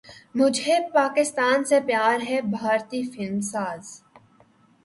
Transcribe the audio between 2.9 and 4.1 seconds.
film ساز